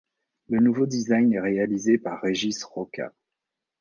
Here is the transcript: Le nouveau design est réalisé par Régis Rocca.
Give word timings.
Le 0.49 0.57
nouveau 0.59 0.87
design 0.87 1.31
est 1.31 1.39
réalisé 1.39 1.99
par 1.99 2.21
Régis 2.21 2.63
Rocca. 2.63 3.13